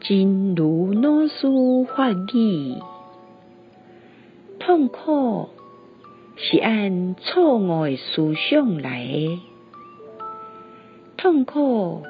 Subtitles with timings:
[0.00, 1.48] 真如老师
[1.96, 2.76] 法语，
[4.60, 5.48] 痛苦
[6.36, 9.40] 是按错误的思想来的，
[11.16, 12.02] 痛苦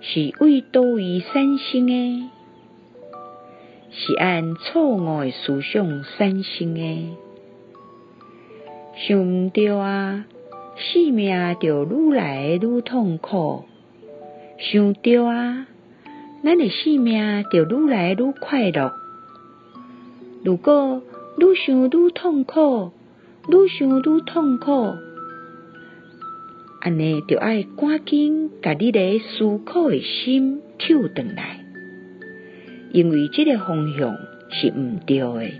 [0.00, 2.30] 是为叨位产生的？
[3.92, 7.16] 是按错误的思想产生的。
[8.96, 10.24] 想毋对啊，
[10.76, 13.64] 生命就愈来愈痛苦；
[14.58, 15.68] 想对啊。
[16.46, 18.92] 咱的性命就愈来愈快乐。
[20.44, 21.02] 如果
[21.40, 22.92] 愈想愈痛苦，
[23.48, 24.94] 愈想愈痛苦，
[26.82, 31.64] 安尼就爱赶紧甲你的思考的心抽转来，
[32.92, 34.14] 因为这个方向
[34.52, 35.50] 是毋对的。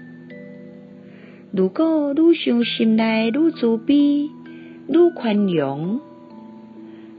[1.51, 4.31] 如果愈想心内愈慈悲、
[4.87, 6.01] 愈宽容，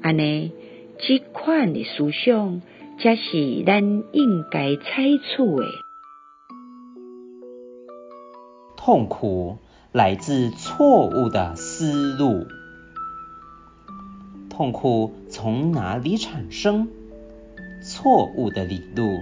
[0.01, 0.53] 安尼
[0.99, 2.61] 这款的思想。
[2.99, 5.63] 才是咱应该采取的。
[8.75, 9.57] 痛苦
[9.91, 12.47] 来自错误的思路。
[14.49, 16.87] 痛苦从哪里产生？
[17.83, 19.19] 错误的理路。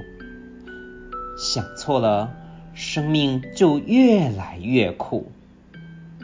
[1.37, 2.31] 想错了，
[2.73, 5.25] 生命就越来越苦；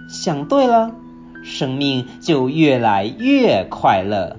[0.07, 0.95] 想对了，
[1.43, 4.37] 生命就越来越快乐。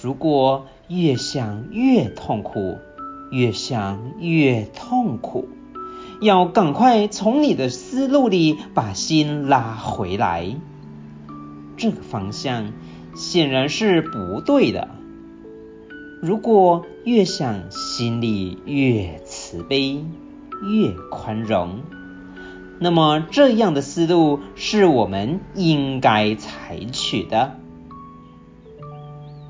[0.00, 2.78] 如果越想越痛苦，
[3.30, 5.48] 越想越痛苦，
[6.20, 10.54] 要赶快从你的思路里把心拉回来。
[11.76, 12.72] 这个方向
[13.14, 14.88] 显然是不对的。
[16.22, 20.04] 如果越想心里越慈悲、
[20.72, 21.80] 越宽容，
[22.78, 27.58] 那么这样的思路是我们应该采取的。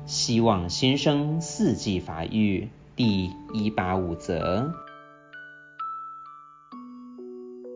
[0.07, 4.71] 希望新生四季发育第一八五则。